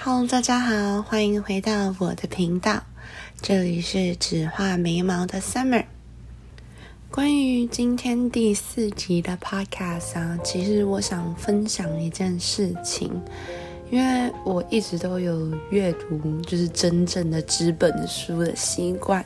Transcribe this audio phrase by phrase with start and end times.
[0.00, 2.84] Hello，大家好，欢迎回到我的频道，
[3.42, 5.86] 这里是只画眉毛的 Summer。
[7.10, 13.20] 关于今天第四集的 Podcast 啊，其实我想分享一件事情，
[13.90, 19.24] 因为我一直都有阅读就是真正的纸本书的习惯。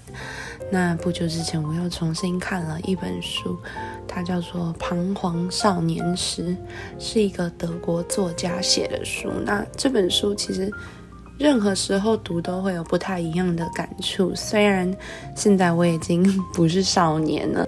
[0.71, 3.59] 那不久之前，我又重新看了一本书，
[4.09, 6.45] 它叫做《彷徨少年时》，
[6.98, 9.29] 是一个德国作家写的书。
[9.45, 10.73] 那这本书其实
[11.39, 14.33] 任何时候读都会有不太一样的感触。
[14.34, 14.91] 虽然
[15.37, 16.23] 现在我已经
[16.55, 17.67] 不是少年了，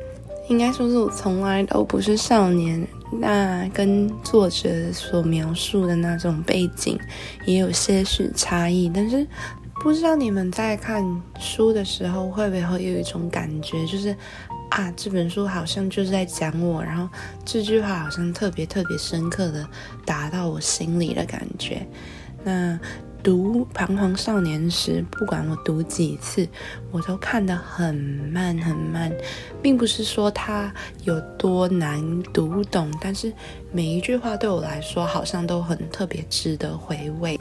[0.48, 2.86] 应该说是我从来都不是少年。
[3.20, 6.98] 那跟作者所描述的那种背景
[7.46, 9.26] 也有些许差异，但是。
[9.82, 11.04] 不知道你们在看
[11.38, 14.16] 书的时候会不会有一种感觉，就是
[14.70, 17.06] 啊，这本书好像就是在讲我，然后
[17.44, 19.68] 这句话好像特别特别深刻的
[20.06, 21.86] 打到我心里的感觉。
[22.42, 22.78] 那
[23.24, 26.46] 读《彷徨少年》时，不管我读几次，
[26.92, 29.10] 我都看得很慢很慢，
[29.62, 30.70] 并不是说它
[31.04, 33.32] 有多难读懂，但是
[33.72, 37.38] 每一句话对我来说好像都很特别值得回味。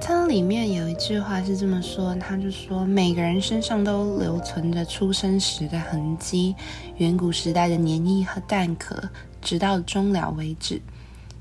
[0.00, 6.54] 它里面有一句话是这么说，他就说每个人身上都留存着出生时的痕迹，
[6.96, 8.96] 远古时代的黏液和蛋壳，
[9.42, 10.80] 直到终了为止。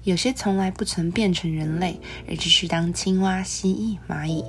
[0.05, 4.43] 有些从来不曾变成人类，而继续当青蛙、蜥蜴、蚂蚁；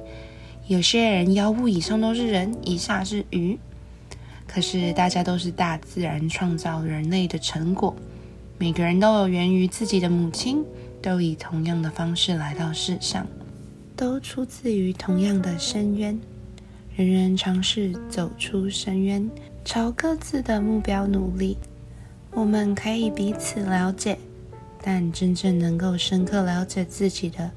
[0.69, 3.59] 有些人腰部以上都是人，以下是鱼。
[4.47, 7.97] 可是大家都是大自然创造人类的成果，
[8.59, 10.63] 每个人都有源于自己的母亲，
[11.01, 13.27] 都以同样的方式来到世上。
[13.97, 16.21] 都出自于同样的深渊，
[16.95, 19.31] 人人尝试走出深渊，
[19.65, 21.57] 朝各自的目标努力。
[22.33, 24.19] 我们可以彼此了解，
[24.89, 27.51] 但真正能够深刻了解自己的，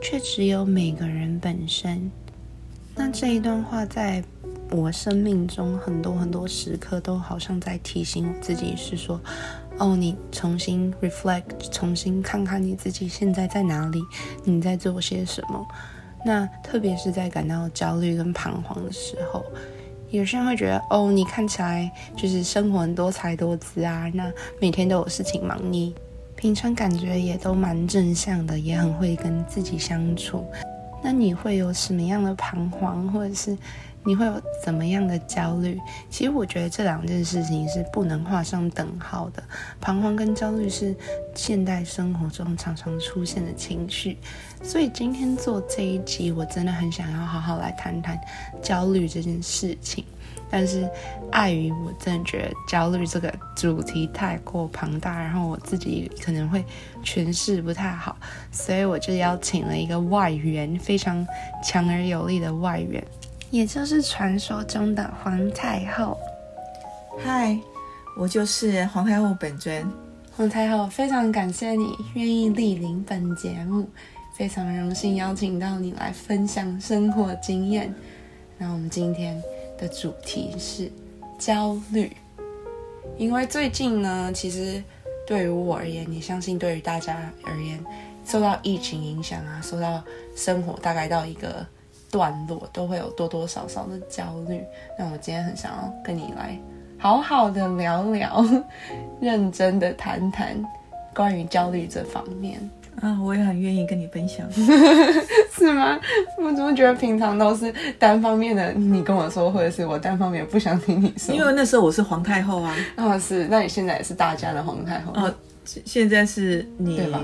[0.00, 2.08] 却只有每个人本身。
[2.94, 4.22] 那这一段话，在
[4.70, 9.20] 我生命中很多很多时刻，都好像在提醒我自己，是说。
[9.78, 14.00] 哦，你重新 reflect，重新看看你自己现在在哪里，
[14.44, 15.66] 你在做些什么。
[16.24, 19.44] 那特别是在感到焦虑跟彷徨的时候，
[20.10, 25.92] 有些人会觉得，哦，你看起来就是生活很多才多姿啊，那每天都有事情忙，你
[26.38, 30.46] 平常感觉也都蛮正向的，也很会跟自己相处。
[31.02, 33.58] 那你会有什么样的彷徨，或者是？
[34.08, 35.78] 你会有怎么样的焦虑？
[36.08, 39.42] 其实我觉得这两件事情是不能画上等号的。
[39.82, 40.96] 彷徨跟焦虑是
[41.34, 44.16] 现代生活中常常出现的情绪，
[44.62, 48.18] 所以今天做这一集，我真的很想要好好来谈谈
[48.62, 50.02] 焦虑这件事情。
[50.50, 50.88] 但是
[51.30, 56.64] 碍于我真的觉得焦虑这个主题太过庞大，然后我自己可能会
[57.04, 58.16] 诠释不太好，
[58.50, 61.26] 所以我就邀请了一个外援，非常
[61.62, 63.04] 强而有力的外援。
[63.50, 66.18] 也就是传说中的皇太后。
[67.18, 67.58] 嗨，
[68.16, 69.90] 我就是皇太后本尊。
[70.36, 73.88] 皇太后，非常感谢你愿意莅临本节目，
[74.36, 77.92] 非常荣幸邀请到你来分享生活经验。
[78.58, 79.40] 那我们今天
[79.78, 80.92] 的主题是
[81.38, 82.14] 焦虑，
[83.16, 84.82] 因为最近呢，其实
[85.26, 87.82] 对于我而言，也相信对于大家而言，
[88.24, 90.04] 受到疫情影响啊，受到
[90.36, 91.66] 生活大概到一个。
[92.10, 94.62] 段落都会有多多少少的焦虑，
[94.98, 96.58] 那我今天很想要跟你来
[96.98, 98.44] 好好的聊聊，
[99.20, 100.56] 认真的谈谈
[101.14, 102.58] 关于焦虑这方面
[103.00, 104.44] 啊，我也很愿意跟你分享，
[105.52, 106.00] 是吗？
[106.38, 111.32] 我怎么觉得平常都是单方面的你跟我说，或者是我单方面不想听你说？
[111.34, 115.32] 因为那时候我是皇太后啊，啊是，那你现在也是大家的皇太后哦，
[115.64, 117.22] 现在是你对吧？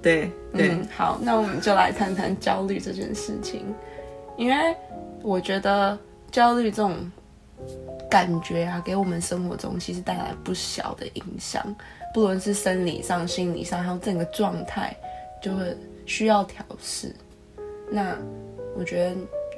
[0.00, 3.64] 对对，好，那我们就来谈谈焦虑这件事情。
[4.38, 4.74] 因为
[5.20, 5.98] 我觉得
[6.30, 7.10] 焦虑这种
[8.08, 11.62] 感觉啊，给我们生活中其实带来不小的影响，
[12.14, 14.96] 不论是生理上、心理上，还有整个状态，
[15.42, 15.76] 就会
[16.06, 17.12] 需要调试。
[17.90, 18.16] 那
[18.76, 19.10] 我觉得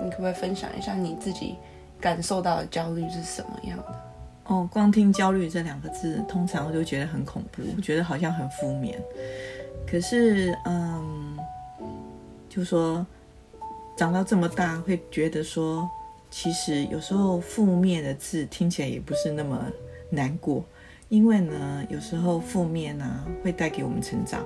[0.02, 1.56] 你可不可以分享一下你自己
[2.00, 4.00] 感受到的焦虑是什么样的？
[4.46, 8.98] 哦，光听焦虑这两个字，通常我就觉得很恐怖，觉得好像很负面。
[9.86, 11.38] 可是，嗯，
[12.48, 13.06] 就说。
[14.00, 15.86] 长到这么大，会觉得说，
[16.30, 19.62] 其实有时候负面的字听起来也不是那么
[20.08, 20.64] 难过，
[21.10, 24.42] 因为呢，有时候负面呢会带给我们成长。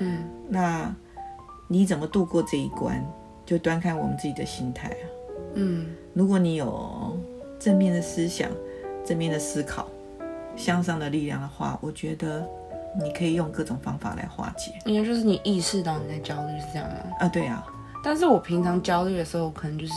[0.00, 0.94] 嗯，那
[1.66, 3.02] 你怎么度过这一关，
[3.46, 5.04] 就端看我们自己的心态啊。
[5.54, 7.18] 嗯，如果你有
[7.58, 8.50] 正面的思想、
[9.02, 9.88] 正面的思考、
[10.56, 12.46] 向上的力量的话，我觉得
[13.02, 14.72] 你可以用各种方法来化解。
[14.84, 16.96] 应该就是你意识到你在焦虑是这样吗？
[17.20, 17.66] 啊，对啊。
[18.02, 19.92] 但是我平常焦虑的时候，可能就是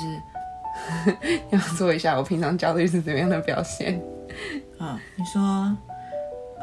[1.51, 4.01] 要说一下我平常焦虑是怎么样的表现。
[4.77, 5.41] 啊，你说，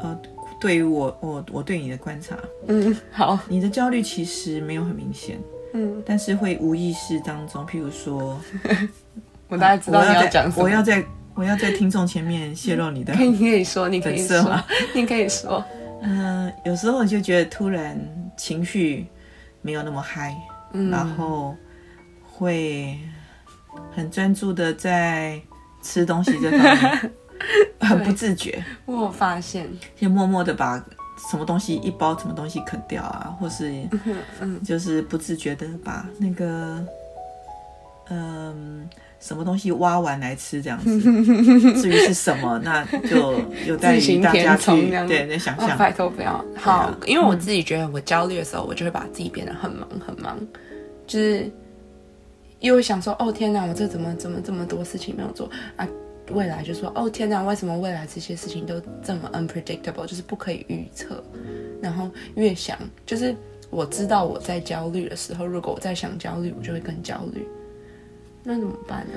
[0.01, 0.19] 呃，
[0.59, 5.39] 对于我我我对你的观察，嗯，好，你的焦虑其实没有很明显，
[5.73, 8.39] 嗯，但是会无意识当中，譬如说，
[9.47, 10.55] 我大概知道你要讲什么。
[10.57, 15.63] 在我要在我要在听众前面泄露你的可以，你可以说，你可以说 你可以说，
[16.01, 17.97] 嗯，有时候就觉得突然
[18.37, 19.07] 情绪
[19.61, 20.35] 没有那么嗨，
[20.73, 21.55] 嗯，然后
[22.23, 22.99] 会
[23.93, 25.41] 很专注的在
[25.81, 27.11] 吃东西这方面，
[27.79, 30.77] 很不自觉，我有发现，先默默的把
[31.31, 33.71] 什么东西一包什么东西啃掉啊，或是
[34.39, 36.85] 嗯就是不自觉的把那个
[38.09, 38.89] 嗯。
[39.21, 40.99] 什么东西挖完来吃这样子，
[41.79, 44.71] 至于是什么，那就 有待于大家去
[45.07, 45.77] 对对想哦，象。
[45.77, 50.37] 拜托不要好啊，因为我自己觉得我焦虑的时候，我就会把自己变得很忙很忙，
[51.05, 51.49] 就是
[52.59, 55.87] 又会想说，哦天哪，我这怎么怎么这么多事情没有做啊？
[56.31, 61.23] 未来就说，哦天哪，为什么未来这些事情都这么 unpredictable，就是不可以预测？
[61.81, 63.35] 然后越想，就是
[63.69, 67.45] 我知道我在焦虑的时候，如果我在想焦虑，我就会更焦虑。
[68.43, 69.13] 那怎么办呢？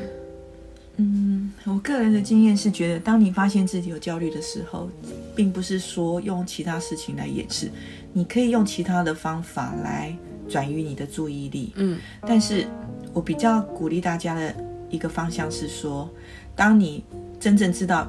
[0.97, 4.89] 嗯，我个人的经验是觉得，当你发现自己有焦虑的时候，
[5.35, 7.69] 并不是说用其他事情来掩饰，
[8.13, 10.17] 你可以用其他的方法来
[10.49, 11.73] 转移你的注意力。
[11.75, 12.69] 嗯但是
[13.13, 14.55] 我比较鼓励大家的
[14.89, 16.09] 一个方向是说，
[16.55, 17.03] 当你
[17.41, 18.09] 真正知道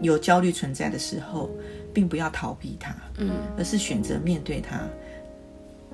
[0.00, 1.50] 有焦虑存在的时候，
[1.92, 4.80] 并不要逃避它，嗯，而是选择面对它。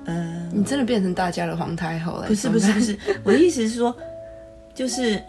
[0.05, 2.27] 嗯、你真的变成大家的皇太后了？
[2.27, 3.95] 不是不是不是，我的意思是说，
[4.73, 5.21] 就是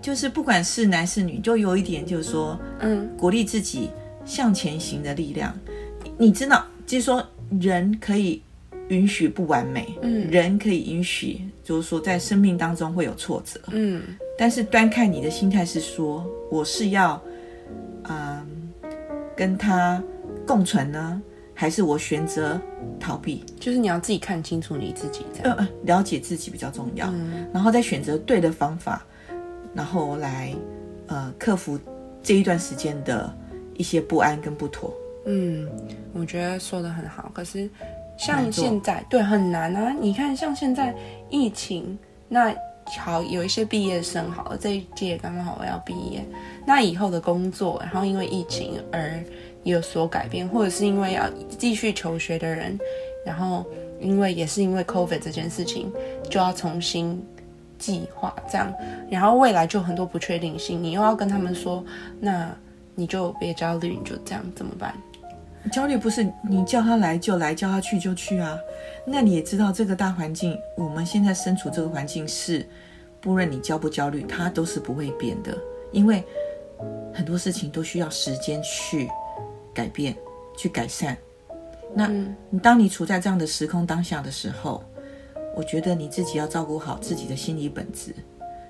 [0.00, 3.08] 就是不管是男是女，就有一点就是说，嗯。
[3.16, 3.90] 鼓励自己
[4.24, 5.52] 向前行的力量。
[6.16, 7.26] 你知道，就是说
[7.60, 8.40] 人可以
[8.88, 10.30] 允许不完美，嗯。
[10.30, 14.02] 人可以允许，就是说在生命当中会有挫折，嗯。
[14.38, 17.20] 但是端看你的心态是说，我是要，
[18.08, 18.46] 嗯，
[19.34, 20.00] 跟他
[20.46, 21.20] 共存呢，
[21.60, 22.60] 还是我选择
[23.00, 23.44] 逃避？
[23.58, 25.56] 就是你要自己看清楚你自己这样。
[25.56, 29.04] 呃呃，了解自己比较重要，嗯然后再选择对的方法，
[29.74, 30.54] 然后来
[31.08, 31.76] 呃克服
[32.22, 33.34] 这一段时间的
[33.74, 34.94] 一些不安跟不妥。
[35.26, 35.68] 嗯，
[36.12, 37.28] 我觉得说的很好。
[37.34, 37.68] 可是
[38.16, 39.92] 像现在，对，很难啊。
[40.00, 40.94] 你看，像现在
[41.28, 42.54] 疫情，那
[43.00, 46.24] 好，有一些毕业生好了，这一届刚刚好我要毕业，
[46.64, 49.20] 那以后的工作，然后因为疫情而
[49.64, 51.28] 有所改变，或者是因为要
[51.58, 52.78] 继续求学的人，
[53.24, 53.64] 然后
[54.00, 55.92] 因为也是因为 COVID 这件事情，
[56.30, 57.22] 就要重新
[57.78, 58.72] 计划这样，
[59.10, 61.84] 然后未来就很多不确定性，你又要跟他们说，
[62.18, 62.50] 那
[62.94, 64.94] 你就别焦虑，你就这样怎么办？
[65.72, 68.56] 焦虑不是你叫他来就来，叫他去就去啊。
[69.04, 72.66] 那你也知道这个大环境，我们现在身处这个环境是，
[73.20, 75.56] 不论你焦不焦虑，它都是不会变的，
[75.92, 76.22] 因为
[77.12, 79.08] 很多事情都需要时间去
[79.78, 80.16] 改变、
[80.56, 81.16] 去改善。
[81.94, 84.82] 那嗯你当你处在这样的时空当下的时候，
[85.56, 88.12] 我觉得你自己要照顾好自己的心理本质，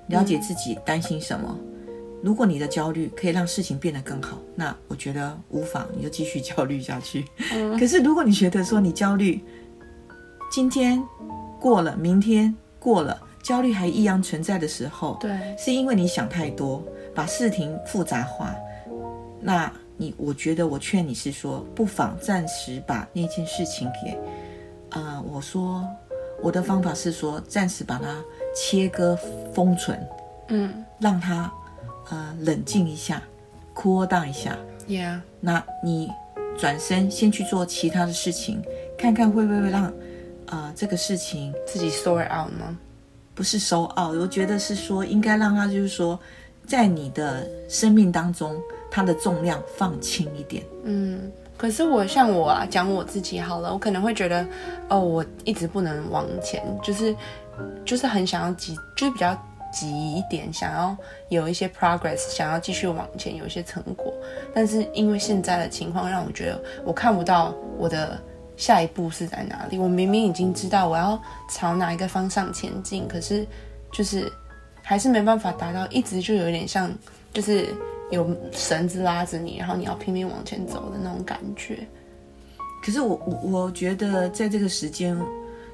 [0.07, 1.57] 了解自己担心什么。
[2.21, 7.25] 如果你的焦虑可以让事情变得更好，那我觉得无妨，你就继续焦虑下去。
[7.79, 9.41] 可是如果你觉得说你焦虑，
[10.51, 11.01] 今天
[11.59, 16.83] 过了，明天过了，焦虑还一样存在的时候，对，是因为你想太多，
[17.15, 18.53] 把事情复杂化。
[19.41, 24.17] 那你，我觉得我劝你是说，不妨暂时把那件事情给，
[24.91, 25.85] 呃，我说
[26.41, 28.23] 我的方法是说，暂时把它
[28.55, 29.13] 切割
[29.53, 29.99] 封存，
[30.47, 31.51] 嗯让它
[32.09, 33.21] 呃冷静一下
[33.75, 34.57] ，cool down 一下。
[34.87, 36.09] ，Yeah，那你
[36.57, 38.63] 转身先去做其他的事情，
[38.97, 39.93] 看看会不会让
[40.45, 42.77] 呃这个事情自己 sort out 吗？
[43.35, 46.17] 不是收奥，我觉得是说应该让它就是说，
[46.65, 48.57] 在你的生命当中，
[48.91, 50.63] 它的重量放轻一点。
[50.83, 54.45] 嗯，可是我像我啊，讲我自己好了，我可能会觉得，
[54.87, 57.15] 哦，我一直不能往前，就是
[57.85, 59.37] 就是很想要急，就是比较
[59.71, 60.97] 急一点，想要
[61.29, 64.13] 有一些 progress，想要继续往前，有一些成果。
[64.53, 68.19] 但是因为现在的情况，让我觉得我看不到我的
[68.57, 69.77] 下一步是在哪里。
[69.77, 73.45] 我明明已经知道我要朝哪一个方向前进，可是
[73.91, 74.31] 就是
[74.81, 76.91] 还是没办法达到，一直就有点像
[77.31, 77.67] 就是
[78.11, 81.87] 有绳子拉着你，然后你要拼命往前走的那种感觉。
[82.83, 85.17] 可是我我我觉得在这个时间，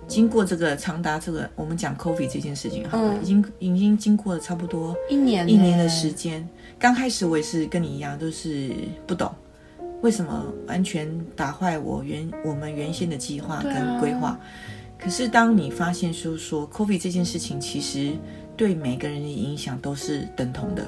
[0.08, 6.48] 经过这个长达这个我们讲 COVID 这件事情哈，嗯已经已经经过了差不多一年一年的时间。
[6.80, 8.72] 刚开始我也是跟你一样，都是
[9.08, 9.34] 不懂
[10.02, 14.38] 为什么完全打坏我原我们原先的计划跟规划。
[14.98, 18.14] 可是当你发现说说 COVID 这件事情，其实
[18.58, 20.86] 对每个人的影响都是等同的。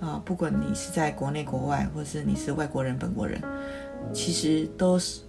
[0.00, 3.40] 啊，不管你是在国内国外，或是你是外国人本国人，
[4.12, 5.20] 其实都是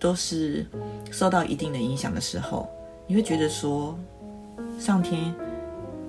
[0.00, 0.66] 都是
[1.12, 2.68] 受到一定的影响的时候，
[3.06, 3.96] 你会觉得说，
[4.80, 5.32] 上天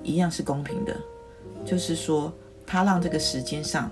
[0.02, 0.96] 一样是公平的，
[1.64, 2.32] 就是说
[2.66, 3.88] 他让这个时间上，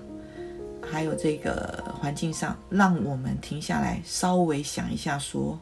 [0.81, 5.57] 还有这个环境上，让我们停下来，稍微想一下说，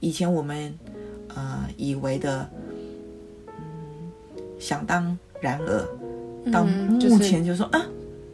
[0.00, 0.78] 以前我们
[1.34, 2.46] 呃以为的，
[3.46, 4.12] 嗯，
[4.58, 6.09] 想当然而。
[6.52, 7.84] 到目前就说、啊，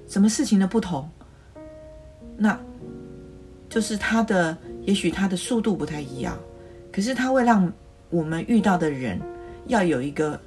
[0.08, 1.08] 什么事情的不同，
[2.36, 2.58] 那
[3.68, 6.38] 就是他的，也许他的速度不太一样，
[6.92, 7.72] 可是他会让
[8.10, 9.20] 我们遇到的人
[9.66, 10.40] 要有一个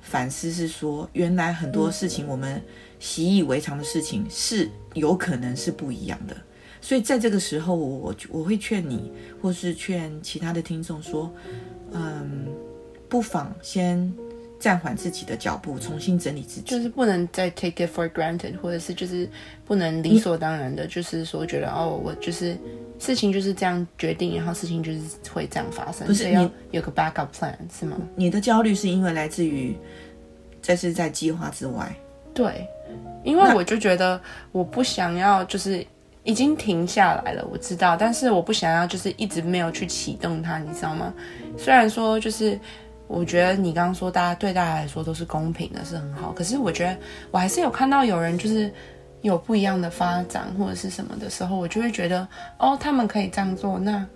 [0.00, 2.62] 反思，是说原来很多事情我们
[3.00, 6.36] 习以为常的事情是有可能是不一样的。
[6.80, 11.32] 所以在这个时候，我我我会劝你，或是劝其他的听众说，
[11.92, 12.46] 嗯，
[13.08, 14.12] 不妨先
[14.62, 16.70] 暂缓自己的脚步，重新整理自己。
[16.70, 19.28] 就是不能再 take it for granted，或者是就是
[19.66, 22.56] 不能理所当然的，就是说觉得哦，我就是
[23.00, 25.00] 事情就是这样决定，然后事情就是
[25.32, 27.96] 会这样发生，不是要有个 backup plan 是吗？
[28.14, 29.76] 你的焦虑是因为来自于
[30.62, 31.92] 这是在计划之外，
[32.32, 32.64] 对，
[33.24, 34.20] 因为我就觉得
[34.52, 35.84] 我不想要就是。
[36.24, 41.12] 已经停下来了，我知道，但是我不想要，就是一直没有去启动它，你知道吗？
[41.58, 42.56] 虽然说，就是
[43.06, 46.96] 我觉得你刚刚说大家对大家来说都是公平的，是很好，可是我觉得
[47.30, 48.72] 我还是有看到有人就是
[49.20, 52.26] 有不一样的发展或者是什么的时候，我就会觉得
[52.58, 54.06] 哦，他们可以这样做，那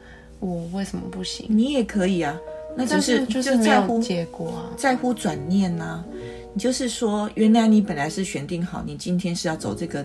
[0.40, 1.47] 我为什么不行？
[1.49, 2.37] 你也可以啊。
[2.78, 4.69] 那只但是就是在乎结果啊。
[4.76, 6.05] 在乎转念呐、
[6.52, 10.05] 你就是说，原来你本来是选定好，你今天是要走这个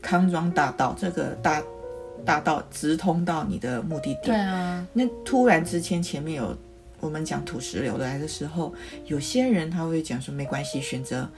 [0.00, 1.62] 康庄大道，这个大
[2.24, 4.20] 大道直通到你的目的地。
[4.24, 6.56] 对啊，那突然之间前面有
[7.02, 8.72] 我们讲土石流来的时候，
[9.06, 11.28] 有些人他会讲说没关系，选择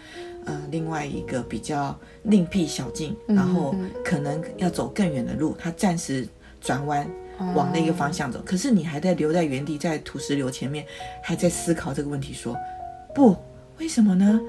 [0.44, 6.28] 呃另外一个比较另辟小径，然后可能要走更远的路，他暂时
[6.60, 7.08] 转弯。
[7.52, 10.86] 往那个方向走，可是你还在留在原地，在土石流前面，
[11.20, 12.56] 还在思考这个问题说，
[13.12, 13.36] 不，
[13.80, 14.40] 为什么呢？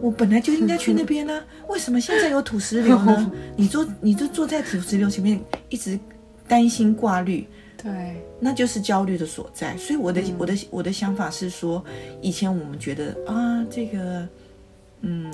[0.00, 3.32] 我本来就应该去那边呢、为什么现在有土石流呢？
[3.56, 5.98] 你坐，你就坐在土石流前面，一直
[6.46, 7.44] 担心挂虑，
[7.80, 9.76] 对，那就是焦虑的所在。
[9.76, 11.82] 所以我的、我的我的想法是说，
[12.20, 14.28] 以前我们觉得啊，这个，
[15.02, 15.32] 嗯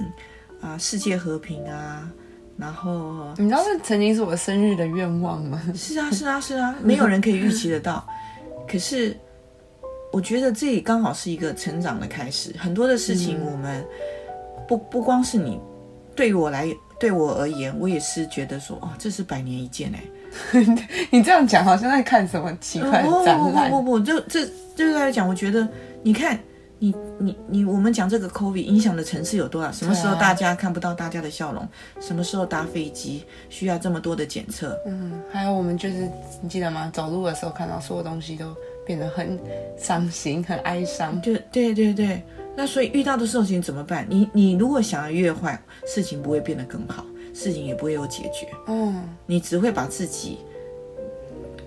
[0.61, 2.07] 啊，世界和平啊，
[2.59, 5.61] 然后你知道这曾经是我生日的愿望吗？
[5.75, 8.07] 是啊是啊是啊， 没有人可以预期得到。
[8.69, 9.17] 可是
[10.13, 13.83] 我觉得这里刚好是一个成长的开始，很多的事情我们
[14.69, 15.59] 不不光是你，
[16.15, 16.69] 对于我来
[17.01, 20.05] 对我而言，我也是觉得说，哦，这是百年一见哎。
[21.11, 23.71] 你这样讲好像在看什么奇怪的展览。
[23.71, 24.45] 不不不不，这这
[24.77, 25.67] 就是来讲，我觉得
[26.03, 26.39] 你看。
[26.81, 29.73] 你你你，我们讲这个 COVID 影响的层次有多少？
[29.73, 31.67] 什么时候大家看不到大家的笑容？
[31.99, 34.77] 什么时候搭飞机需要这么多的检测？
[34.85, 36.07] 嗯，还有我们就是
[36.43, 36.91] 你记得吗？
[36.93, 39.39] 走路的时候看到所有东西都变得很
[39.79, 41.23] 伤心、很哀伤。
[41.23, 42.23] 就对对对，
[42.55, 44.05] 那所以遇到的事情怎么办？
[44.11, 48.49] 你你如果想要越坏，事情不会变得更好，事情也不会有解决。
[48.67, 50.39] 嗯你只会把自己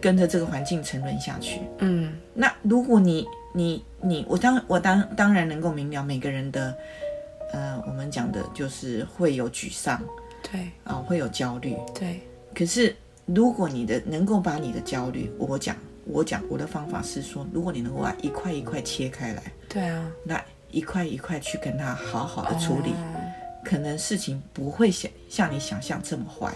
[0.01, 1.61] 跟着这个环境沉沦下去。
[1.79, 6.75] 嗯，那如果你你你，我当我当当然能够明了每个人的，
[7.51, 10.01] 呃，我们讲的就是会有沮丧
[10.51, 11.75] 对啊、会有焦虑。
[11.93, 12.21] 对，
[12.55, 12.95] 可是
[13.25, 23.26] 如果你的能够把你的焦虑，我讲我讲我的方法是说，如果你能够把一块一块切开来，对啊，那一块一块去跟他好好的处理，哦
[23.67, 26.55] 可能事情不会像像你想象这么坏。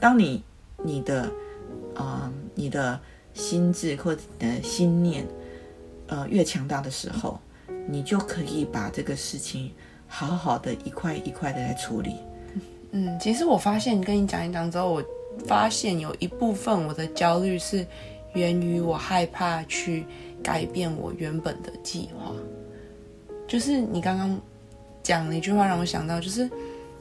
[0.00, 0.42] 当你
[0.82, 1.30] 你的
[1.94, 2.98] 啊、你的
[3.34, 5.24] 心智或者你的心念
[6.08, 7.38] 呃越强大的时候，
[7.86, 9.70] 你就可以把这个事情
[10.08, 12.16] 好好的一块一块的来处理。
[12.90, 15.04] 嗯，其实我发现跟你讲一讲之后，我
[15.46, 17.86] 发现有一部分我的焦虑是
[18.34, 20.04] 源于我害怕去
[20.42, 22.34] 改变我原本的计划。
[23.46, 24.40] 就是你刚刚
[25.10, 26.48] 讲了一句话，让我想到，就是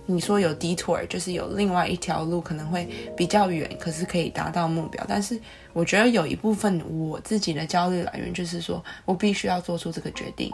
[0.08, 5.06] 你说有 detour，就是有另外一条路可能会比较远，可是可以达到目标。
[5.08, 5.40] 但是
[5.74, 10.52] 我觉得有一部分我自己的焦虑来源，就是说我必须要做出这个决定，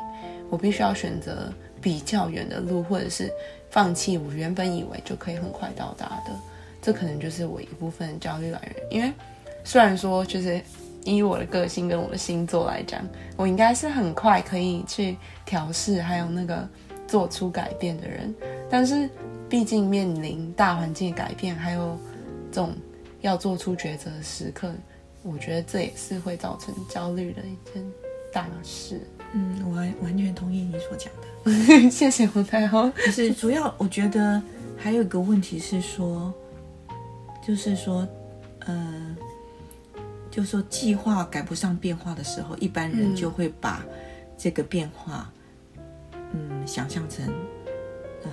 [0.50, 1.50] 我必须要选择
[1.82, 3.32] 比较远的路，或者是
[3.70, 6.38] 放弃我原本以为就可以很快到达的。
[6.82, 8.76] 这可能就是我一部分的焦虑来源。
[8.92, 9.10] 因为
[9.64, 10.62] 虽然说，就是
[11.06, 13.02] 以我的个性跟我的星座来讲，
[13.38, 16.68] 我应该是很快可以去调试，还有那个
[17.08, 18.34] 做出改变的人。
[18.70, 19.10] 但是
[19.48, 21.98] 毕竟面临大环境的改变，还有
[22.52, 22.74] 这种
[23.22, 24.74] 要做出抉择的时刻，
[25.24, 27.84] 我觉得这也是会造成焦虑的一件
[28.34, 29.02] 大事。
[29.34, 31.90] 嗯，我完完全同意你所讲的。
[31.92, 32.90] 谢谢洪太后。
[32.92, 34.42] 可是主要我觉得
[34.78, 36.34] 还有一个问题是说，
[37.46, 38.08] 就是说，
[38.60, 39.16] 呃，
[40.32, 43.86] 就是说计划赶不上变化的时候，一般人嗯就会把
[44.38, 45.45] 这个变化，嗯，
[46.66, 47.26] 想象成
[48.24, 48.30] 呃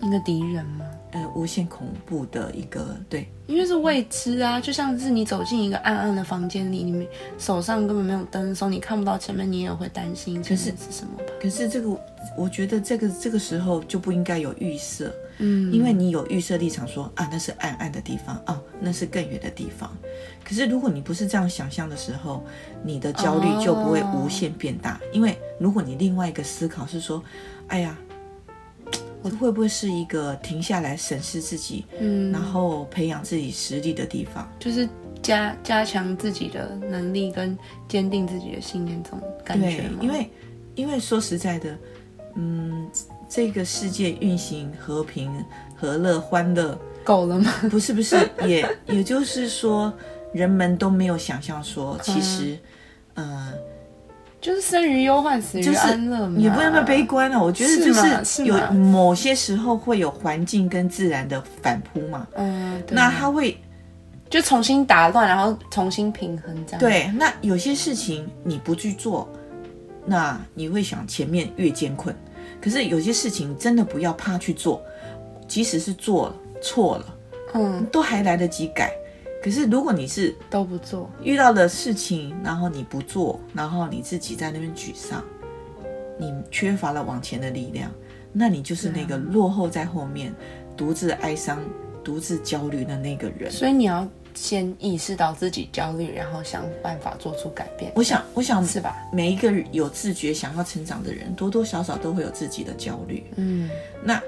[0.00, 0.84] 一个敌人吗？
[1.12, 3.26] 呃无限恐怖的一个对。
[3.46, 7.06] 因为是未知啊，就像是你走进一个暗暗的房间里，你们
[7.38, 11.24] 手上根本没有灯的时候，你看不到前面，你也会担心前面是什么吧？
[11.40, 11.96] 可是这个，
[12.36, 19.96] 我觉得这个这个时候就不应该有预设，嗯，因为你有预设立场说啊，那是暗暗的地方啊，那是更远的地方。
[20.44, 22.44] 可是如果你不是这样想象的时候，
[22.82, 25.00] 你的焦虑就不会无限变大。
[25.12, 27.22] 因为如果你另外一个思考是说，
[27.68, 27.96] 哎呀，
[29.22, 34.48] 我会不会是一个停下来审视自己，嗯，然后培养自己实力的地方？
[34.60, 34.88] 就是
[35.20, 40.30] 加加强自己的能力跟坚定自己的信念，这种感觉，对因为
[40.76, 41.76] 因为说实在的，
[42.36, 42.88] 嗯，
[43.28, 45.32] 这个世界运行和平、
[45.76, 46.78] 和乐、欢乐。
[47.04, 47.52] 够了吗？
[47.70, 49.92] 不是不是，也也就是说，
[50.32, 52.58] 人们都没有想象说， 其实，
[53.14, 53.52] 呃，
[54.40, 56.36] 就是生于忧患，死于安乐嘛。
[56.36, 57.40] 也不能那么悲观啊。
[57.40, 63.56] 我觉得就是有某些时候会有环境跟自然的反扑嘛，嗯，那它会
[64.28, 69.28] 就重新打乱，然后重新平衡这样。，对，那有些事情你不去做，
[70.04, 72.12] 那你会想前面越艰困，
[72.66, 74.82] 可是有些事情真的不要怕去做，
[75.46, 77.16] 即使是做了错了，
[77.54, 78.92] 嗯，都还来得及改。
[79.40, 85.22] 可是如果你是都不做，遇到的事情，然后你不做，然后你自己在那边沮丧，
[86.18, 87.88] 你缺乏了往前的力量，
[88.32, 90.34] 那你就是那个落后在后面，
[90.76, 91.62] 独自哀伤、
[92.02, 93.48] 独自焦虑的那个人。
[93.48, 94.04] 所以你要
[94.36, 97.90] 先意识到自己焦虑，然后想办法做出改变。
[97.96, 98.96] 我想，我想是吧？
[99.10, 103.24] 每一个有自觉想要成长的人，多多少少都会有自己的焦虑。
[103.36, 103.68] 嗯，
[104.04, 104.20] 那、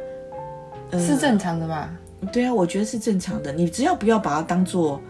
[0.91, 1.95] 呃是正常的吧？
[2.33, 3.53] 对啊，我觉得是正常的。
[3.53, 5.01] 你只要不要把它当做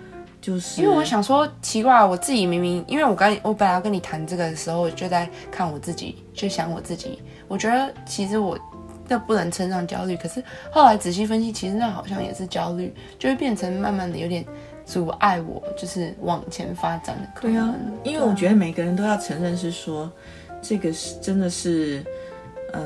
[0.41, 8.59] 就是，因为我想说，奇怪，我自己明明，因为我刚我本来要跟你谈这个的时候，就在看我自己，就想我自己，我觉得其实我
[9.09, 14.45] 这不能称上焦虑，可是后来仔细分析，其实那好像也是焦虑，就会变成慢慢的有点
[14.89, 17.55] 阻碍我，就是往前发展的可能。
[17.55, 17.75] 对啊，
[18.05, 20.11] 因为我觉得每个人都要承认是说，
[20.63, 22.03] 这个是真的是，
[22.73, 22.83] 嗯、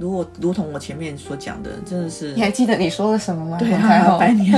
[0.00, 3.58] 如果如同我前面所讲的，真的是你还记得你说了什么吗？
[3.58, 4.52] 对还好啊， 百年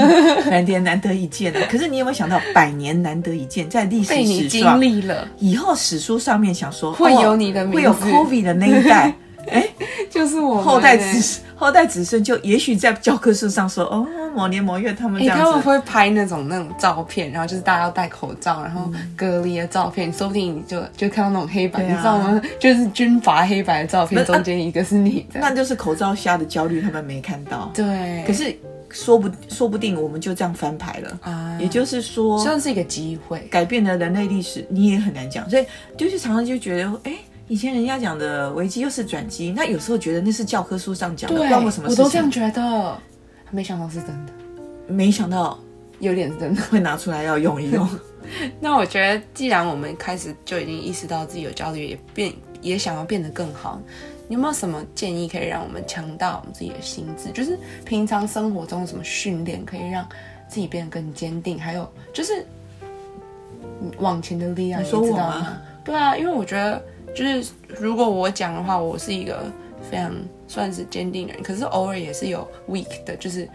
[0.49, 1.61] 百年难得一见啊！
[1.69, 9.13] 可是你有没有想到，百年难得一见，在历史被你经史上，历了，以后史书上面想说会有哦你的名字会有 COVID 的那一代，
[9.51, 9.67] 哎，
[10.09, 22.43] 就是我后代欸子后代子孙就也许在教科书上说，哦，某年某月他们哎、这样子，他们会拍那种那种照片，然后就是大家要戴口罩，然后隔离的照片，说不定你就就看到那种黑白，对啊你知道吗？
[22.59, 25.41] 就是军阀黑白的照片，中间一个是你的。
[25.41, 27.71] 那就是口罩下的焦虑，他们没看到。
[27.75, 28.57] 对，可是
[28.91, 33.39] 说不说不定我们就这样翻牌了，啊，也就是说，算是一个机会。
[33.51, 35.49] 改变了人类历史，你也很难讲。
[35.49, 35.65] 所以
[35.97, 37.13] 就是常常就觉得，哎，
[37.47, 42.43] 以前人家讲的危机又是转机，那有时候觉得那是教科书上讲的，对，关我什么事我都这样情？
[42.43, 42.99] 觉得，
[43.51, 44.33] 没想到是真的，
[44.87, 45.59] 没想到
[45.99, 46.63] 有点是真的。
[46.63, 47.89] 会拿出来要用一用。
[48.61, 53.81] 那我觉得，既然我们开始就已经意识到自己有焦虑，也变也想要变得更好，
[54.29, 57.31] 你有没有什么建议可以让我们强大我们自己的心智？
[57.33, 60.07] 就是平常生活中有什么训练可以让
[60.49, 61.59] 自己变得更坚定？
[61.59, 62.45] 还有就是
[63.81, 65.59] 嗯往前的力量，你说知我吗？
[65.85, 66.81] 对啊，因为我觉得
[67.15, 69.43] 就是如果我讲的话，我是一个
[69.91, 70.15] 非常
[70.51, 73.49] 算是坚定的人，可是偶尔也是有 weak 的，就是。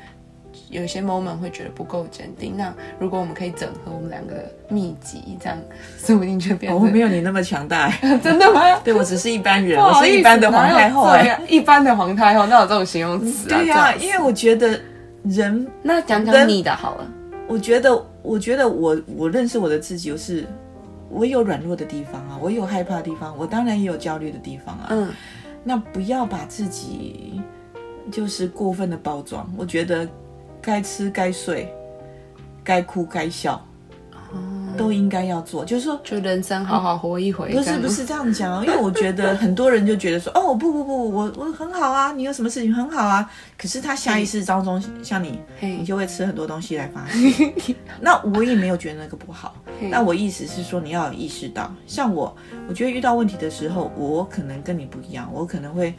[0.69, 5.57] 有一些 moment 会觉得不够坚定，那如果我们可以整合我们两个的秘籍，这样
[5.97, 7.89] 说不定就变成、我没有你那么强大，
[8.23, 8.61] 真的吗？
[8.81, 11.09] 对我只是一般人， 我是一般的皇太后。
[11.49, 13.57] 一般的皇太后，那有这种形容词啊？
[13.59, 14.79] 对呀、因为我觉得
[15.23, 17.07] 人，那讲讲你的好了。
[17.47, 20.45] 我觉得，我觉得我我认识我的自己，就是
[21.09, 24.87] 我有软弱的地方啊，我有害怕的地方，我当然也有焦虑的地方啊。
[24.89, 25.09] 嗯，
[25.67, 27.41] 那不要把自己
[28.11, 29.51] 就是过分的包装。
[29.57, 30.07] 我觉得
[30.61, 31.73] 该吃该睡，
[32.63, 33.59] 该哭该笑，
[34.77, 35.63] 都应该要做。
[35.65, 37.51] 就是说，就人生好好活一回。
[37.51, 43.29] 不是不是这样讲哦，因为我觉得很多人就觉得说， 哦不不不，我我很好啊，你有什么事情很好啊。
[43.57, 47.53] 可是他下意识当中，像你，嘿你就会吃很多东西来发泄。
[48.01, 49.55] 那我也没有觉得那个不好。
[49.89, 52.35] 那我意思是说，你要有意识到，像我，
[52.67, 55.93] 我觉得遇到问题的时候，我可能跟你不一样，我可能会。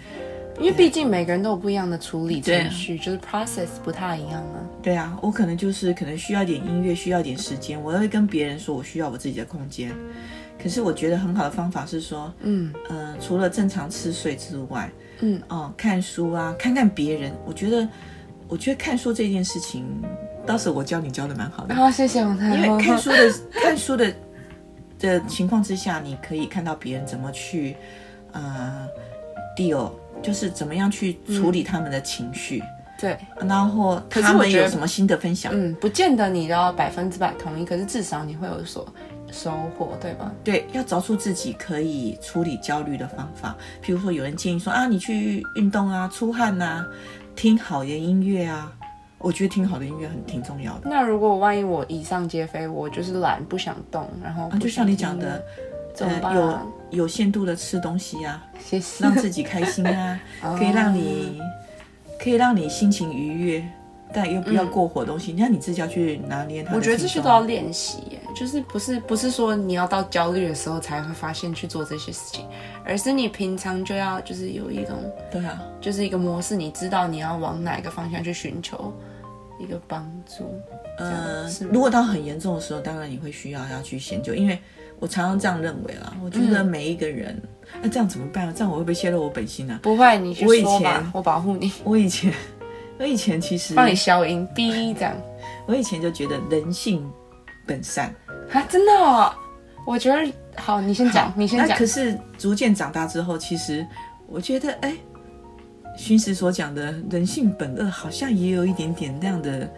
[0.58, 4.60] 因为毕竟每个人都有不一样的处理程序，就是 process 不太一样啊。
[4.82, 9.92] 对啊，我可能就是可能需要一点音乐，需要一点时间，我会跟别人说我需要我自己的空间。
[10.62, 12.72] 可是我觉得很好的方法是说，嗯。
[12.88, 14.90] 呃，除了正常吃睡之外，
[15.20, 17.86] 嗯，哦，看书啊，看看别人，我觉得，
[18.48, 19.84] 我觉得看书这件事情，
[20.46, 22.56] 倒是我教你教的蛮好的，好，谢谢王太。
[22.56, 24.14] 因为看书的 看书的
[24.98, 27.76] 的情况之下，你可以看到别人怎么去
[28.32, 28.88] 呃
[29.56, 29.90] deal，
[30.22, 32.62] 就是怎么样去处理他们的情绪，
[32.98, 35.52] 对，然后他们有什么新的分享。
[35.54, 38.86] 嗯，不见得你要百分之百同意，可是至少你会有所
[39.30, 40.32] 收获，对吧？
[40.42, 43.56] 对，要找出自己可以处理焦虑的方法。
[43.80, 46.84] 比如说，有人建议说啊，你去运动啊，出汗呐、
[47.34, 48.72] 听好的音乐啊。
[49.18, 50.82] 我觉得听好的音乐很挺重要的。
[50.84, 55.42] 那如果万一我以上皆非，我就是懒，不想动，然后啊，就像你讲的，
[55.96, 56.66] 怎么办、有啊？
[56.90, 59.02] 有限度的吃东西啊，谢谢。
[59.02, 60.20] 让自己开心啊，
[60.56, 61.40] 可以让你
[62.20, 63.68] 可以让你心情愉悦，
[64.12, 65.34] 但又不要过火东西。
[65.36, 72.46] 那、你自己要去拿捏它我觉得这些都要练习耶，就是不是不是说你要到焦虑的时候才会发现去做这些事情，
[72.84, 74.96] 而是你平常就要就是有一种
[75.30, 78.92] 对啊，就是一个模式，你知道你要往哪一个方向去寻求
[79.58, 80.54] 一个帮助。
[80.98, 84.58] 呃，如果到很严重的时候，当然你会需要要去研究，因为
[84.98, 86.14] 我常常这样认为啦。
[86.24, 87.40] 我觉得每一个人，
[87.82, 88.52] 那、这样怎么办啊？
[88.56, 89.78] 这样我会不会泄露我本心啊？
[89.82, 92.32] 不会，你去我以前，我保护你，我以前，
[92.98, 95.16] 我以前其实，帮你消音，哔这样。
[95.66, 97.04] 我以前就觉得人性
[97.66, 98.14] 本善。
[98.52, 99.32] 啊，真的、哦？
[99.86, 101.86] 我觉得好，你先讲，你先讲那可。
[101.86, 103.86] 是逐渐长大之后，其实
[104.26, 104.96] 我觉得，哎，
[105.96, 109.68] 荀师所讲的人性本恶，好像也有一点点那样的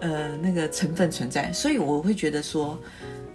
[0.00, 1.52] 呃那个成分存在。
[1.52, 2.78] 所以我会觉得说，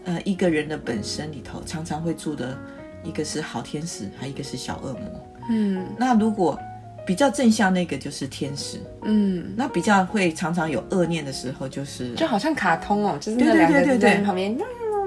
[0.04, 2.58] 呃，一个人的本身里头常常会住的
[3.04, 5.28] 一个是好天使，还有一个是小恶魔。
[5.50, 6.60] 嗯那如果
[7.06, 14.58] 比较正向那个就是天使，嗯，那比较会常常有恶念的时候就是就好像卡通哦，就是那两个在旁边。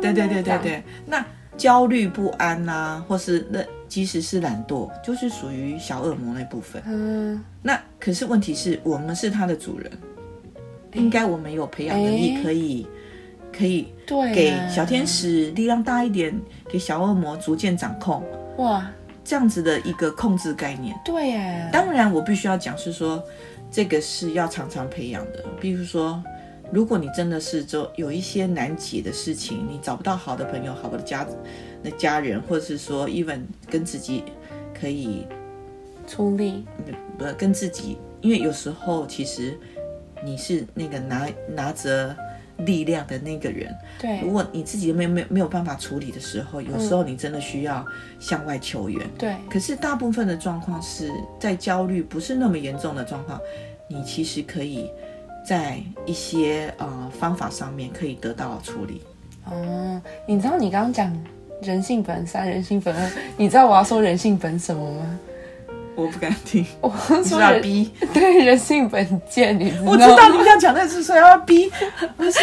[0.01, 6.81] 对对对对对，那焦虑不安呐、或是那即使是懒惰，就是属于小恶魔那部分。
[6.87, 9.91] 嗯，那可是问题是我们是他的主人，
[10.95, 12.87] 应该我们有培养能力哎可以
[13.53, 18.23] 可以对，给小天使力量大一点，给小恶魔逐渐掌控
[18.59, 18.91] 哇，
[19.25, 20.99] 这样子的一个控制概念。
[21.05, 23.23] 对耶，当然，我必须要讲是说，
[23.71, 25.45] 这个是要常常培养的。
[25.61, 26.23] 比如说，
[26.71, 31.27] 如果你真的是就有一些难解的事情，你找不到好的朋友、好的家
[31.83, 34.23] 的家人，或者是说，even 跟自己
[34.79, 35.27] 可以
[36.07, 36.65] 出力，
[37.19, 39.59] 不跟自己，因为有时候其实
[40.25, 42.15] 你是那个拿拿着
[42.59, 47.87] 力量的那个人，对如果你自己没有没有没有办法处理的时候，有时候你真的需要
[48.19, 49.07] 向外求援。
[49.17, 53.41] 对，可是大部分的状况是在焦虑不是那么严重的状况，
[53.89, 54.91] 你其实可以
[55.47, 59.03] 在一些呃方法上面可以得到处理。
[59.45, 61.17] 哦，你知道你刚刚讲
[61.63, 65.19] 人性本善，人性本恶，你知道我要说人性本什么吗？
[65.99, 67.91] 我不敢听， 我你是要逼？
[68.15, 69.91] 对人性本贱，你知道吗？
[69.93, 71.69] 我知道你想讲的是说要逼，
[72.17, 72.39] 不是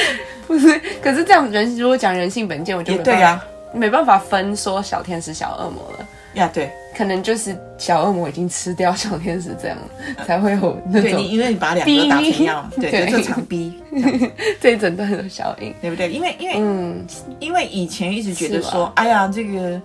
[0.46, 3.42] 不是，可是这样人如果讲人性本贱，我就对呀、
[3.74, 6.06] 没办法分说小天使、小恶魔了。
[6.34, 9.78] 呀对可能就是小恶魔已经吃掉小天使，这样
[10.28, 13.74] 才会有那种对你，因为你把两个都打成一样， 对，对就这场逼，
[14.60, 15.74] 这一整段的效应。
[15.82, 16.10] 对不对？
[16.12, 17.06] 因为因为嗯，
[17.40, 19.82] 因为以前一直觉得是说，哎呀，这个，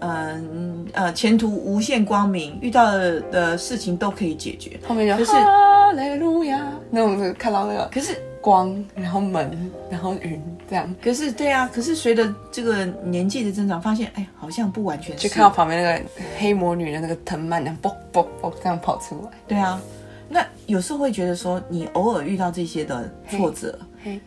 [0.00, 4.78] 嗯呃前途无限光明，遇到的的事情都可以解决。
[4.86, 15.28] 后面就可是哈利路亚那种，看到那个可是光，然后门，然后云，这样可是对啊，可是随着这个年纪的增长，发现哎，好像不完全是。
[15.28, 16.04] 就看到旁边那个
[16.38, 19.30] 黑魔女的那个藤蔓，然后啵啵啵这样跑出来。
[19.48, 19.80] 对啊，
[20.28, 24.20] 那有时候会觉得说，你偶尔遇到这些的挫折，嘿，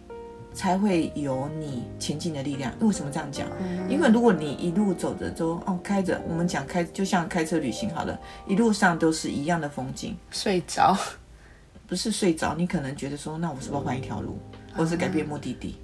[0.60, 2.70] 才会有你前进的力量。
[2.82, 3.48] 为什么这样讲？
[3.62, 10.94] 嗯因为如果你一路走着都哦开着，我们讲开就像开车旅行好了，一路上都是一样的风景，睡着，
[11.88, 14.38] 不是睡着，你可能觉得说，那我是不是要换一条路，
[14.76, 15.78] 或是改变目的地，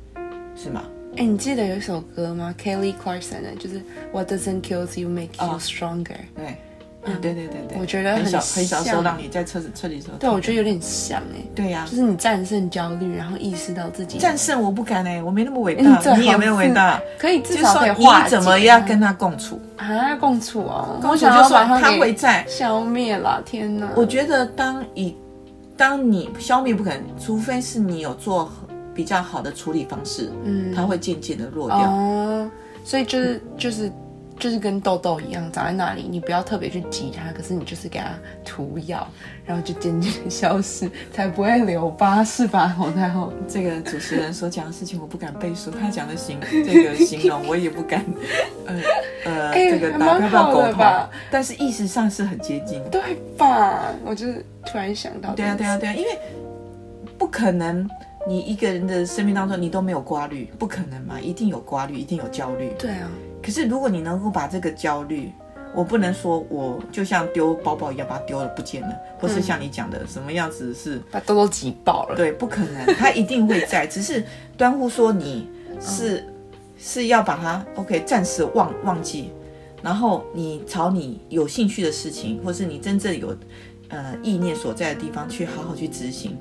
[0.58, 0.84] 是吗？
[1.16, 6.18] 哎，你记得有一首歌吗？Kelly Clarkson 的，就是 What doesn't kill you make you 哦 stronger。
[6.36, 6.58] 对，
[7.06, 17.02] 嗯，对对对对，我觉得很很小很小的时候让你在车子车里的时候，对，我觉得有点像哎，对呀、就是你战胜焦虑，然后意识到自己战胜我不敢哎、我没那么伟嗯大，你也没有伟大。
[17.18, 19.60] 可以至就是少可以说化解你怎么样跟他共处？
[19.78, 20.98] 啊共处哦？
[21.02, 22.46] 共处就说他会在。
[22.48, 23.90] 消灭了，天哪！
[23.96, 25.16] 我觉得当以
[25.78, 28.50] 当你消灭不可能，除非是你有做
[28.94, 31.78] 比较好的处理方式，嗯它会渐渐的弱掉。
[31.78, 32.50] 哦，
[32.84, 33.92] 所以就是就是
[34.40, 38.08] 就是跟痘痘一样长在那里，你不要特别去挤它，可是你就是给它
[38.44, 39.08] 涂药，
[39.46, 43.32] 然后就渐渐消失，才不会留疤，是吧，皇太后？
[43.48, 48.04] 这个主持人所讲的事情我不敢背书，他讲的形这个形容我也不敢，
[48.66, 48.76] 呃
[49.26, 52.82] 呃， 哎这个还打不要蛮好的苟同吧，但是意识上是很接近。
[52.92, 53.02] 对
[53.38, 53.94] 吧？
[54.06, 56.10] 我就是突然想到，对啊，对啊，，对啊，因为
[57.18, 57.90] 不可能
[58.28, 62.72] 你一个人的生命当中你都没有挂虑，不可能嘛，一定有挂虑，一定有焦虑。
[62.78, 63.10] 对啊，
[63.46, 65.32] 可是如果你能够把这个焦虑，
[65.76, 72.16] 我不能说我就像丢包包一样把它丢了不见了，或是像你讲的什么样子是，把痘痘挤爆了。
[72.16, 74.26] 对，不可能，它一定会在， 只是
[74.58, 75.48] 端乎说你
[75.80, 76.26] 是、
[76.76, 79.30] 是要把它 OK 暂时忘忘记，
[79.84, 83.38] 然后你朝你有兴趣的事情，或是你真正有
[83.90, 86.36] 呃意念所在的地方去好好去执行，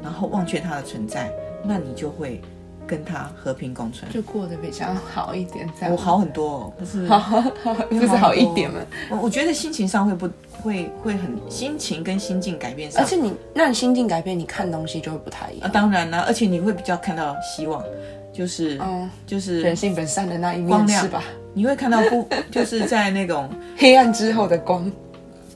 [0.00, 1.32] 然后忘却它的存在，
[1.64, 2.40] 那你就会
[2.88, 4.10] 跟他和平共存。
[4.10, 8.80] 就过得比较好一点，这样我好很多哦，不是好 好好，就是好一点嘛。
[9.10, 10.28] 我我觉得心情上会不
[10.62, 15.72] 会会很心情跟心境改变上，而且你，那你心境改变，你看东西就会不太一啊，样。
[15.72, 17.84] 当然啦，而且你会比较看到希望，
[18.32, 21.22] 就是、嗯，就是人性本善的那一面是吧？
[21.52, 24.90] 你会看到不 就是在那种 黑暗之后的光。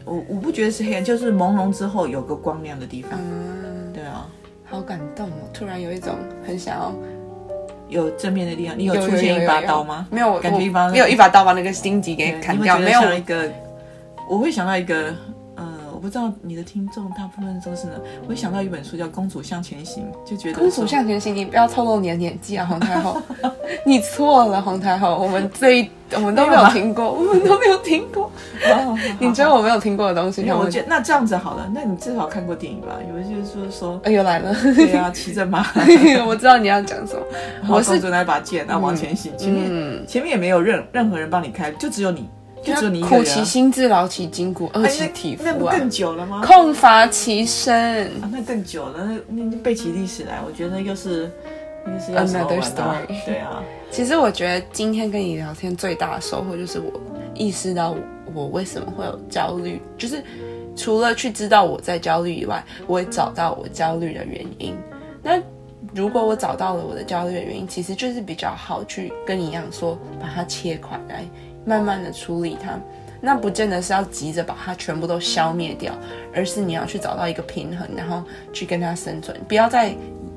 [0.05, 3.13] 我我不觉得是黑暗，就是朦胧之后有个光亮的地方。
[3.23, 4.27] 嗯，对啊，
[4.65, 5.49] 好感动哦！
[5.55, 6.93] 突然有一种很想要
[7.93, 8.77] 有正面的力量。
[8.79, 10.07] 你有有出现一把刀吗？
[10.11, 13.49] 没有，我感觉一把没有一把刀把那个荆棘给砍掉，没有一个，
[14.29, 15.15] 我会想到一个，
[16.03, 17.93] 不知道你的听众大部分都是呢，
[18.25, 23.23] 我会想到一本书叫《公主向前行》，就觉得公主向前行，你不要透露你的年纪啊，皇太后，
[23.87, 28.25] 你错了，皇太后，我们这一我们都没有听过，我们都没有听过，
[28.69, 32.89] 哦你觉得我没有听过的东西，那，我我觉得那这样子好了，那你至少看过电影吧？
[33.09, 35.65] 有的就是说说，哎又来了，对啊，骑着马，
[36.27, 37.23] 我知道你要讲什么，
[37.69, 42.29] 我是我公主拿一把剑，然后往前行，前面、嗯，前面也没有任任何人帮你开，就只有你，
[42.63, 43.29] 就只有你一个苦人啊。
[43.29, 46.43] 其心志，劳其筋骨，饿哎其体肤啊，那那不更久了吗？
[46.45, 48.07] 空乏其身。
[48.21, 51.31] 啊，那更久了，那那那背起历史来，我觉得又是
[51.85, 56.93] Another story 对啊，其实我觉得今天跟你聊天最大的收获就是我
[57.35, 57.99] 意识到我
[58.33, 60.23] 我为什么会有焦虑，就是
[60.77, 64.77] 除了去知道我在焦虑以外，我也找到我焦虑的原因。
[65.23, 65.43] 那
[65.93, 71.25] 如果我找到了我的焦虑的原因，其实就是比较好去跟你一样说，把它切块来，
[71.65, 72.79] 慢慢的处理它。
[73.25, 75.95] 那不见得是要急着把它全部都消灭掉，
[76.35, 78.23] 而是你要去找到一个平衡，然后
[78.53, 79.95] 去跟它生存，不要再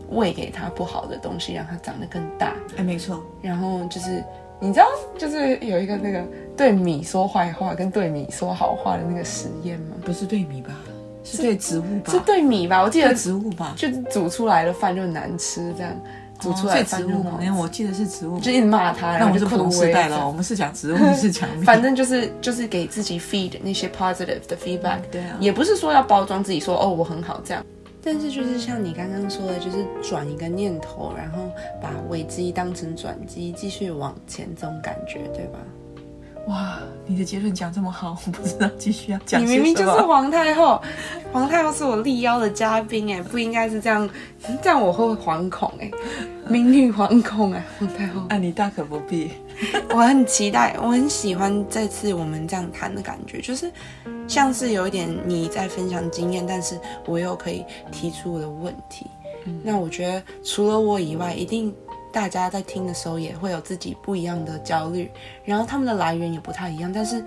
[0.09, 2.53] 喂给它不好的东西，让它长得更大。
[2.77, 4.23] 哎，没错，然后就是
[4.59, 4.85] 你知道，
[5.17, 6.23] 就是有一个那个
[6.55, 9.95] 对米说坏话跟对米说好话的那个实验吗？
[10.05, 10.75] 不是对米吧？
[11.23, 12.11] 是对植物吧？
[12.11, 12.83] 是对米吧？
[12.83, 13.73] 我记得植物吧？
[13.75, 15.91] 就是煮出来的饭就很难吃，这样
[16.39, 17.39] 煮出来植物吗？
[17.57, 20.27] 我记得是植物，就一直骂他，那我们是不同时代了。
[20.27, 21.49] 我们是讲植物，你是讲。
[21.63, 27.63] 反正就是就是给自己 feed 那些 positive 的 feedback，、对啊也不是说要包装自己说哦我很好这样，
[28.03, 31.49] 但是就是像你刚刚说的，就是转一个念头，然后
[31.81, 35.59] 把危机当成转机，继续往前这种感觉，对吧？
[36.47, 36.77] 哇，
[37.07, 40.81] 你的结论讲这么好， 我不知道继续要讲你明明就是皇太后，
[41.31, 44.07] 皇太后是我力邀的嘉宾哎，不应该是这样，
[44.61, 45.89] 这样我会惶恐哎，
[46.47, 48.21] 名誉惶恐哎， 皇太后。
[48.29, 49.31] 啊，你大可不必。
[49.89, 53.71] 我很期待，我很喜欢这次我们这样谈的感觉，就是
[54.27, 59.07] 像是有一点你在分享经验，但是我又可以提出我的问题。
[59.63, 61.73] 那我觉得除了我以外，一定
[62.15, 65.11] 大家在听的时候也会有自己不一样的焦虑，
[65.43, 67.21] 然后他们的来源也不太一样，但是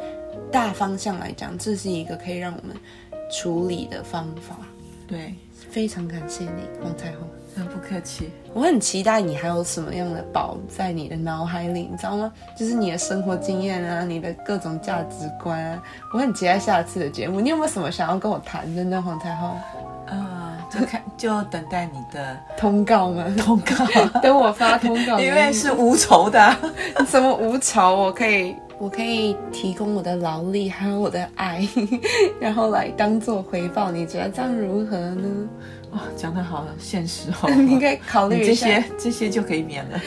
[0.51, 2.75] 大方向来讲，这是一个可以让我们
[3.31, 4.57] 处理的方法。
[5.07, 5.35] 对，
[5.71, 7.19] 非常感谢你，王太后。
[7.55, 8.31] 很不客气。
[8.55, 12.33] 我很期待你还有什么样的宝在你的脑海里，你知道吗？
[12.57, 15.83] 就是你的生活经验啊，你的各种价值观啊。
[16.15, 19.57] 我很期待下次的节目，你有没有什么想要跟我谈的呢，黄太后？
[20.07, 23.25] 啊，就看就等待你的通告吗？
[23.39, 26.59] 通告，等我发通告， 因为是无酬的啊、
[27.07, 31.67] 什么无酬，我可以，我可以提供我的劳力还有我的爱，
[32.41, 33.91] 然后来当做回报。
[33.91, 35.49] 你觉得这样如何呢？
[35.93, 37.51] 哇，讲的好现实哦。
[37.57, 38.67] 你可以考虑一下。
[38.67, 40.01] 些这些就可以免了。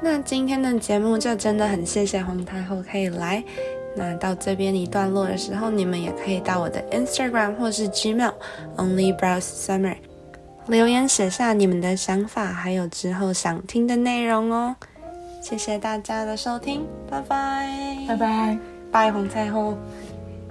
[0.00, 3.42] 那今天的节目就真的很谢谢皇太后可以来。
[3.96, 8.34] 那到这边一段落的时候，你们也可以到我的 Instagram 或是 Gmail
[8.76, 9.96] Only Browse Summer
[10.66, 14.76] 留言写下你们的想法，还有之后想听的内容哦。
[15.40, 17.68] 谢谢大家的收听，拜拜，
[18.06, 18.58] 拜拜。
[18.90, 19.76] 拜红菜后，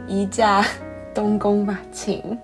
[0.08, 0.64] 移驾
[1.14, 2.38] 东宫吧，请。